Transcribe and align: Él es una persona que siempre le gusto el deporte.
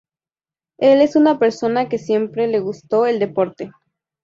Él 0.79 0.99
es 1.01 1.15
una 1.15 1.37
persona 1.37 1.87
que 1.87 1.99
siempre 1.99 2.47
le 2.47 2.59
gusto 2.59 3.05
el 3.05 3.19
deporte. 3.19 3.71